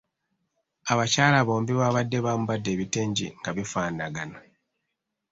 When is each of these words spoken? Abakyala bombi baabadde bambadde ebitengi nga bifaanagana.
Abakyala 0.91 1.39
bombi 1.47 1.73
baabadde 1.79 2.17
bambadde 2.25 2.69
ebitengi 2.75 3.27
nga 3.39 3.51
bifaanagana. 3.57 4.39